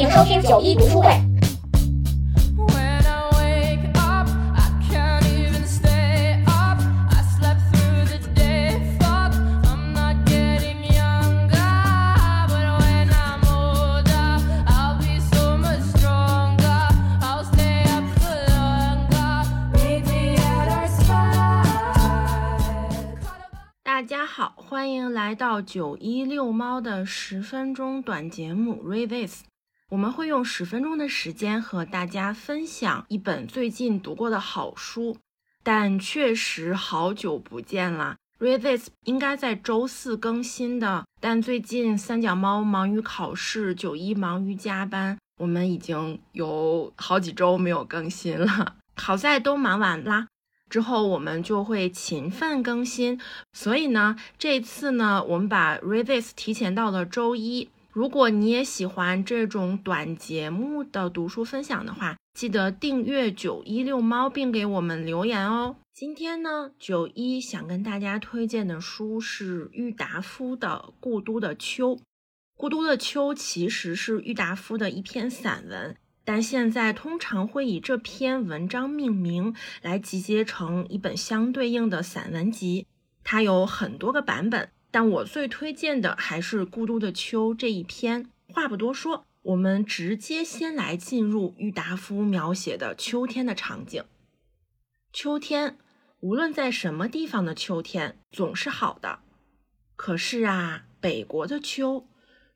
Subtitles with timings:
[0.00, 1.10] 迎收听九一读书会。
[23.82, 29.49] 大家好，欢迎来到九一遛猫的十分钟短节目 Read This。
[29.90, 35.16] 我们会用十分钟的时间和大家分享一本最近读过的好书，
[35.64, 38.16] 但确实好久不见了。
[38.38, 48.76] Read This 应该在周四更新的，但最近三脚猫忙于考试，九一忙于加班，我们已经有好几周没有更新了。
[48.94, 50.28] 好在都忙完啦。
[50.68, 53.20] 之后我们就会勤奋更新，
[53.52, 57.68] 所以呢，这次呢，我们把 r e v i s 提前到了周一。
[57.92, 65.74] 如果你也喜欢这种短节目的读书分享的话，记得订阅九一六猫，并给我们留言哦。
[65.92, 71.96] 今天呢，九一想跟大家推荐的书是郁达夫的《故都的秋》。
[72.56, 75.96] 《故都的秋》其实是郁达夫的一篇散文。
[76.24, 82.86] 但现在通常会以这篇文章命名来集结成一本相对应的散文集，
[83.24, 88.30] 它有很多个版本，但我最推荐的还是《孤独的秋》这一篇。
[88.48, 94.04] 话不多说，我们直接先来进入郁达夫描写的秋天的场景。
[95.12, 95.78] 秋天，
[96.20, 99.20] 无论在什么地方的秋天总是好的，
[99.96, 102.08] 可是啊，北国的秋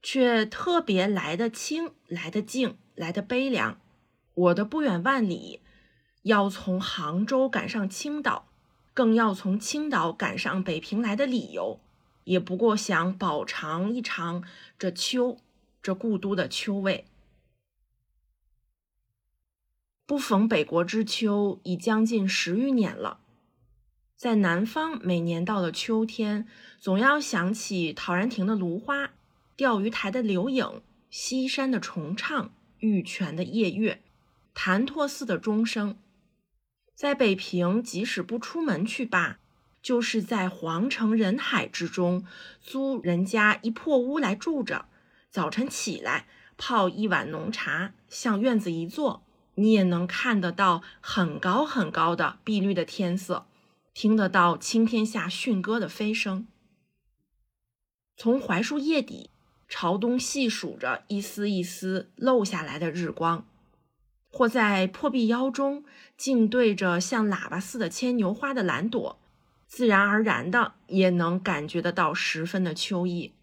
[0.02, 2.76] 却特别来得清，来得静。
[2.96, 3.80] 来的悲凉，
[4.34, 5.62] 我的不远万里，
[6.22, 8.46] 要从杭州赶上青岛，
[8.94, 11.80] 更要从青岛赶上北平来的理由，
[12.24, 14.44] 也不过想饱尝一尝
[14.78, 15.38] 这秋，
[15.80, 17.06] 这故都的秋味。
[20.04, 23.20] 不逢北国之秋已将近十余年了，
[24.16, 26.46] 在南方，每年到了秋天，
[26.78, 29.12] 总要想起陶然亭的芦花，
[29.56, 32.52] 钓鱼台的柳影，西山的重唱。
[32.80, 34.02] 玉泉的夜月，
[34.52, 35.96] 潭柘寺的钟声，
[36.94, 39.38] 在北平，即使不出门去罢，
[39.84, 42.24] 就是在皇城人海之中，
[42.62, 44.86] 租人家一破屋来住着。
[45.30, 49.22] 早晨起来泡一碗浓茶，向院子一坐，
[49.56, 53.46] 你也能看得到很高很高的碧绿的天色，
[53.92, 56.48] 听得到青天下驯鸽的飞声。
[58.16, 59.30] 从槐树叶底。
[59.66, 63.48] 朝东细数着一丝一丝漏下来的日光，
[64.28, 65.84] 或在破壁腰中
[66.16, 69.18] 静对着像喇叭似的牵牛花的蓝朵，
[69.74, 73.34] 自然而然的也能感觉得到十分的秋意。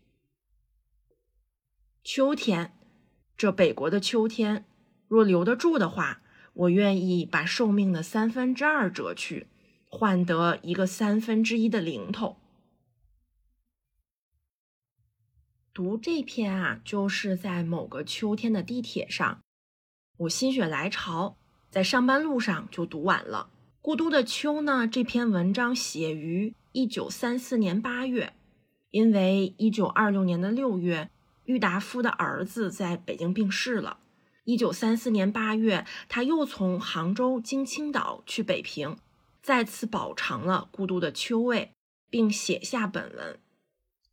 [2.05, 2.73] 秋天，
[3.35, 4.65] 这北国的秋天，
[5.09, 6.21] 若留得住的话，
[6.53, 9.47] 我愿意把寿命的三分之二折去，
[9.89, 12.37] 换得一个三分之一的零头。
[15.73, 19.41] 读这篇啊，就是在某个秋天的地铁上，
[20.19, 21.35] 我心血来潮，
[21.69, 23.51] 在上班路上就读完了
[23.83, 24.87] 《故都的秋》呢。
[24.87, 28.33] 这篇文章写于一九三四年八月，
[28.91, 31.09] 因为一九二六年的六月，
[31.45, 33.97] 郁达夫的儿子在北京病逝了。
[34.43, 38.97] 一九三四年八月，他又从杭州经青岛去北平，
[39.41, 41.71] 再次饱尝了故都的秋味，
[42.09, 43.39] 并写下本文。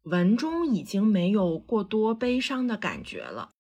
[0.05, 3.51] 文中已经没有过多悲伤的感觉了，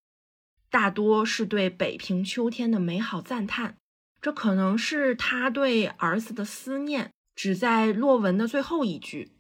[0.71, 3.77] 大多是对北平秋天的美好赞叹。
[4.21, 9.31] 这可能是他对儿子的思念，只在落文的最后一句：“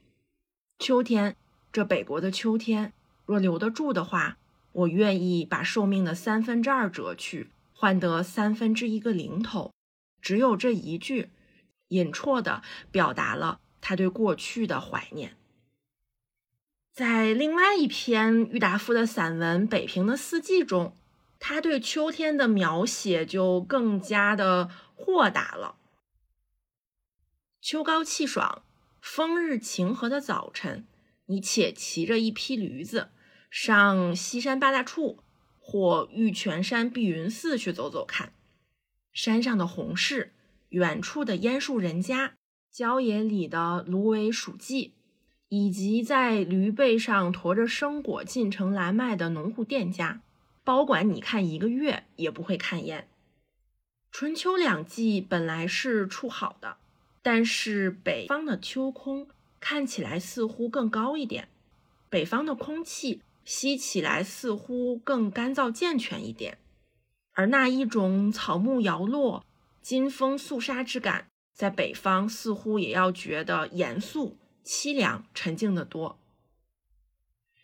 [0.78, 1.36] 秋天，
[1.72, 2.92] 这北国的秋天，
[3.26, 4.38] 若留得住的话，
[4.72, 9.72] 我愿意把寿命的三分之二折去，换得三分之一个零头。”
[10.22, 11.30] 只有这一句，
[11.88, 15.36] 隐绰的表达了他对过去的怀念。
[16.92, 20.92] 在另外一篇郁达夫的散文《北平的四季》中，
[21.38, 25.76] 他对秋天的描写就更加的豁达了。
[27.61, 28.62] 秋高气爽、
[29.00, 30.87] 风日晴和的早晨，
[31.26, 33.11] 你且骑着一匹驴子
[33.50, 35.23] 上西山八大处
[35.58, 38.32] 或玉泉山碧云寺去走走看，
[39.12, 40.31] 山上的红柿，
[40.69, 42.34] 远处的烟树人家，
[42.70, 44.94] 郊野里的芦苇鼠迹。
[45.50, 50.20] 以及在驴背上驮着生果进城来卖的农户店家，
[50.69, 53.09] 包管你看一个月也不会看厌。
[54.12, 56.76] 春秋两季本来是处好的，
[57.23, 59.29] 但是北方的秋空
[59.61, 61.49] 看起来似乎更高一点，
[62.11, 66.59] 北方的空气吸起来似乎更干燥健全一点。
[67.32, 69.47] 而那一种草木摇落、
[69.81, 76.19] 金风肃杀之感，在北方似乎也要觉得严肃、凄凉、沉静得多。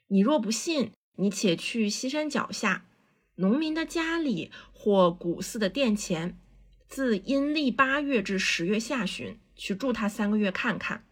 [0.07, 2.87] 你若不信，你且去西山脚下，
[3.37, 6.39] 农民的家里或古寺的殿前，
[6.87, 11.05] 自阴历八月至十月下旬，去住他三个月看看。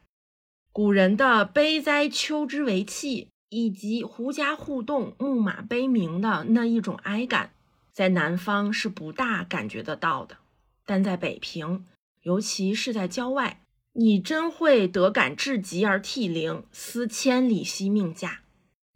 [0.70, 7.52] 古人的悲哉秋之为气，以及狐家互动、牧马悲鸣的那一种哀感。
[7.92, 10.38] 在南方是不大感觉得到的，
[10.86, 11.84] 但在北平，
[12.22, 13.60] 尤其是在郊外，
[13.92, 18.40] 你真会得感至极而涕零，思千里兮命驾。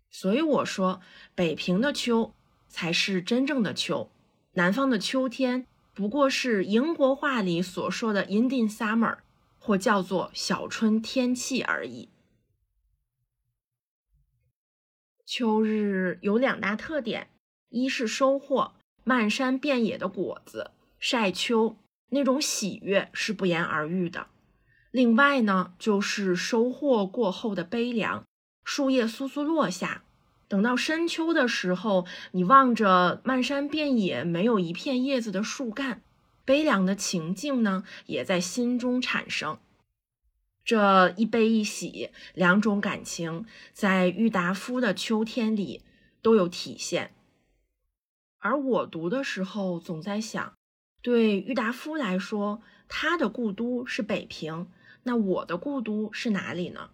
[0.09, 1.03] 所以我说，
[1.35, 2.33] 北平的秋
[2.69, 4.11] 才是真正的秋，
[4.53, 9.19] 南方的秋天不过是英国话里所说的 Indian Summer，
[9.59, 12.09] 或叫做小春天气而已。
[15.25, 17.31] 秋日有两大特点，
[17.71, 18.75] 一是收获。
[19.09, 21.77] 漫山遍野的果子，晒秋
[22.09, 24.27] 那种喜悦是不言而喻的。
[24.91, 28.25] 另外呢，就是收获过后的悲凉，
[28.65, 30.03] 树叶簌簌落下。
[30.49, 36.03] 等到深秋的时候，你望着漫山遍野没有一片叶子的树干，
[36.45, 39.59] 悲凉的情境呢，也在心中产生。
[40.65, 45.83] 这一悲一喜两种感情，在郁达夫的秋天里
[46.23, 47.13] 都有体现。
[48.39, 50.55] 而我读的时候，总在想，
[51.03, 54.69] 对郁达夫来说，他的故都是北平，
[55.05, 56.91] 那我的故都是哪里呢？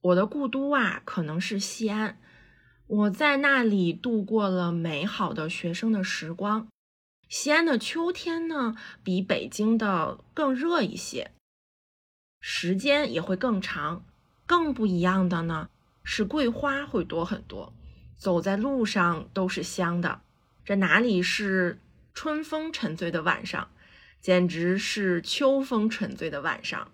[0.00, 2.20] 我的故都啊，可能是西安。
[2.88, 6.68] 我在那里度过了美好的学生的时光。
[7.28, 8.74] 西安的秋天呢，
[9.04, 11.30] 比北京的更热一些，
[12.40, 14.06] 时间也会更长。
[14.46, 15.68] 更不一样的呢，
[16.02, 17.74] 是桂花会多很多，
[18.16, 20.22] 走在路上都是香的。
[20.64, 21.78] 这哪里是
[22.14, 23.68] 春风沉醉的晚上，
[24.22, 26.90] 简直是秋风沉醉的晚上。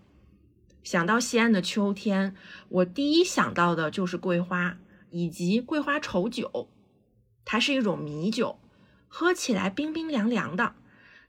[0.83, 2.35] 想到西安的秋天，
[2.69, 4.77] 我第一想到的就是桂花
[5.15, 6.69] 以及桂花稠酒。
[7.45, 8.59] 它是一种米酒，
[9.07, 10.75] 喝起来冰冰凉凉的，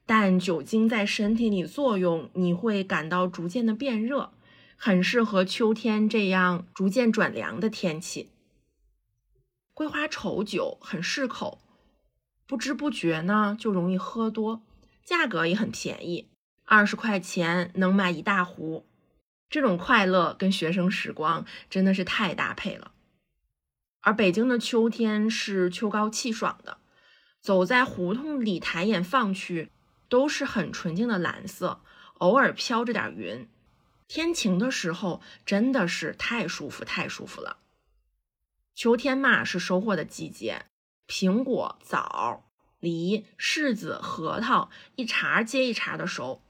[0.08, 4.32] 但酒精在身体里作用，你会感到逐渐的变热，
[4.76, 8.32] 很适合秋天这样逐渐转凉的天气。
[9.76, 11.60] 桂花稠酒很适口。
[12.48, 14.64] 不知不觉呢，就容易喝多，
[15.04, 16.30] 价格也很便宜，
[16.64, 18.86] 二十块钱能买一大壶。
[19.50, 22.92] 这种快乐跟学生时光真的是太搭配了。
[24.06, 26.78] 而北京的秋天是秋高气爽的，
[27.42, 29.72] 走在胡同里抬眼放去，
[30.07, 31.81] 都是很纯净的蓝色，
[32.19, 33.50] 偶尔飘着点云。
[34.07, 37.57] 天晴的时候真的是太舒服，太舒服了。
[38.75, 40.68] 秋天嘛，是收获的季节。
[41.08, 42.46] 苹果、枣、
[42.80, 46.44] 梨、柿子、核桃，一茬接一茬的收。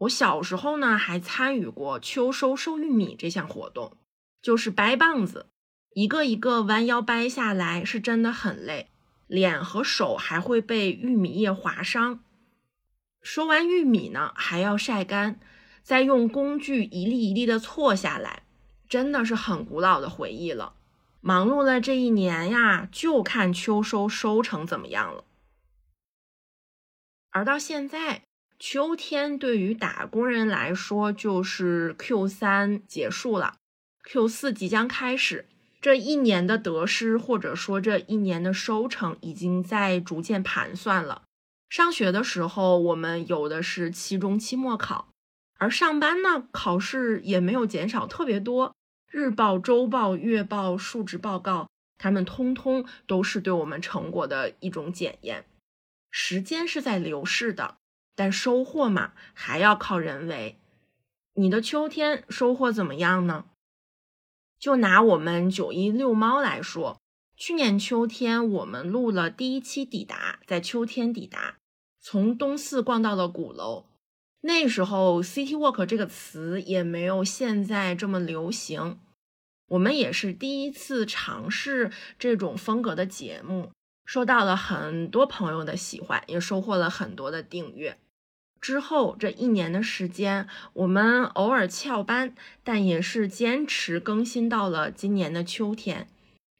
[0.00, 3.98] 我小时候呢，还参与过秋收收玉米这项活动，
[4.40, 5.50] 就是掰棒子，
[5.94, 8.88] 一个一个弯腰掰下来，是真的很累，
[9.28, 12.20] 脸和手还会被玉米叶划伤。
[13.22, 15.38] 收完玉米呢，还要晒干，
[15.82, 18.42] 再用工具一粒一粒的搓下来，
[18.88, 20.74] 真的是很古老的回忆了。
[21.20, 25.24] 忙碌了这一年呀，就看秋收收成怎么样了。
[27.30, 28.24] 而到现在，
[28.58, 33.54] 秋天对于打工人来说就是 Q 三结束了
[34.02, 35.46] ，Q 四即将开始。
[35.84, 41.24] 这一年的得失，或者说这一年的收成，已经在逐渐盘算了。
[41.68, 45.08] 上学的时候，我们有的是期中、期末考，
[45.58, 48.74] 而上班呢，考试也没有减少特别多。
[49.10, 55.44] 日报、周报、月报、述职报告，他们通通都是对我们成果的一种检验。
[56.10, 57.76] 时间是在流逝的，
[58.16, 60.58] 但收获嘛，还要靠人为。
[61.34, 63.44] 你的秋天收获怎么样呢？
[64.64, 66.98] 就拿我们九一遛猫来说，
[67.36, 71.58] 去年秋天我们录了第一期抵达，在秋天抵达，
[72.00, 73.84] 从东四逛到了鼓楼。
[74.40, 78.98] 那时候，city walk 这个词也没有现在这么流行。
[79.66, 83.70] 我们也是第一次尝试这种风格的节目，
[84.06, 87.98] 受到了很多朋友的喜欢，也收获了很多的订阅。
[88.64, 96.08] 之后这一年的时间，我们偶尔翘班，但也是坚持更新到了今年的秋天。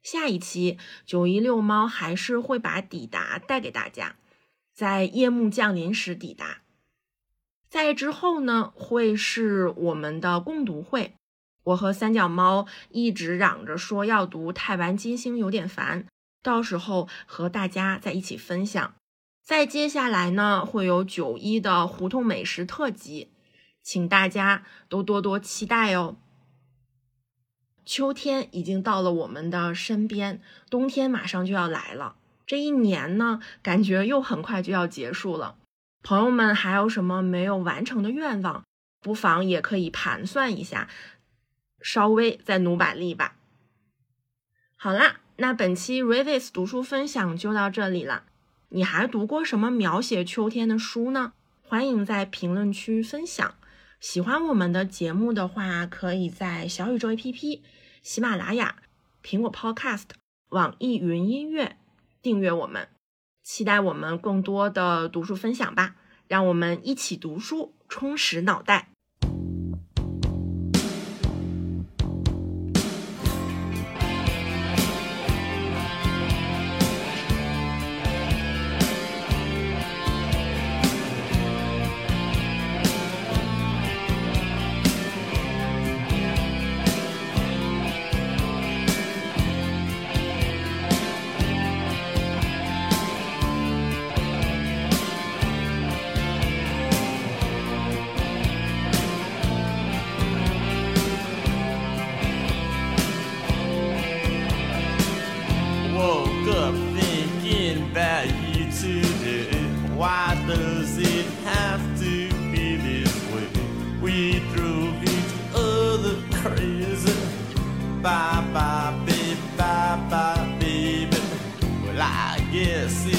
[0.03, 4.17] 下一期九一六猫还是会把抵达带给大家，
[4.71, 6.59] 在夜幕降临时抵达。
[7.71, 11.15] 在之后呢，会是我们的共读会。
[11.63, 16.05] 我和三脚猫一直嚷着说要读《太完金星》，有点烦，
[16.43, 18.93] 到时候和大家在一起分享。
[19.45, 23.31] 再接下来呢，会有九一的胡同美食特辑，
[23.83, 26.17] 请大家都多多期待哦。
[27.85, 32.15] 秋天已经到了我们的身边，冬天马上就要来了。
[32.47, 35.57] 这一年呢，感觉又很快就要结束了。
[36.01, 38.63] 朋友们还有什么没有完成的愿望？
[38.99, 40.89] 不妨也可以盘算一下，
[41.79, 43.35] 稍微再努把力吧。
[44.75, 48.23] 好啦，那本期 Revis 读书分享就到这里了。
[48.69, 51.33] 你还读过什么描写秋天的书呢？
[51.61, 53.55] 欢迎在评论区分享。
[53.99, 57.61] 喜欢我们的节目的话，可以在小宇宙 APP、
[58.01, 58.77] 喜马拉雅、
[59.23, 60.05] 苹果 Podcast、
[60.49, 61.77] 网易云音乐
[62.21, 62.87] 订阅我们。
[63.43, 65.95] 期待我们更多的读书分享吧，
[66.27, 68.89] 让我们一起读书，充实脑袋。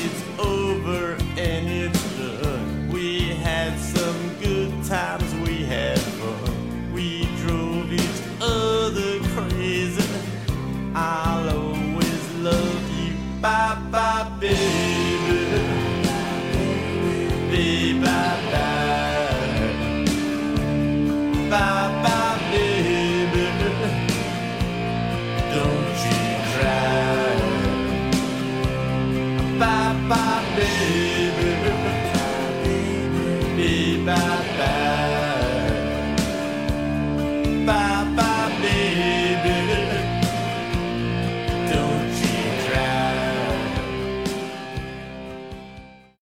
[0.07, 1.26] It's over